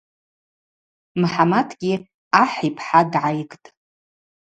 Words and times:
Мхӏаматгьи 1.19 1.93
ахӏ 2.41 2.59
йпхӏа 2.67 3.01
дгӏайгтӏ. 3.11 3.67